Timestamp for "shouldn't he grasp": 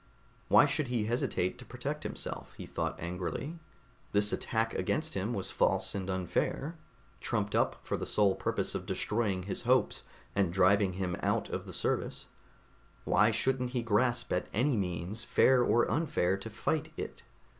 13.29-14.33